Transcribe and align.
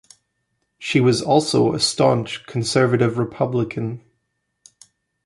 She 0.79 0.99
was 0.99 1.21
also 1.21 1.75
a 1.75 1.79
staunch 1.79 2.47
conservative 2.47 3.19
Republican. 3.19 4.03